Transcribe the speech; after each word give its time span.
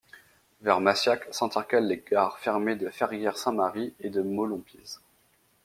Vers 0.63 0.79
Massiac, 0.81 1.31
s'intercalent 1.31 1.85
les 1.85 2.03
gares 2.09 2.39
fermées 2.39 2.75
de 2.75 2.89
Ferrières-Saint-Mary 2.89 3.93
et 3.99 4.09
de 4.09 4.23
Molompize. 4.23 4.99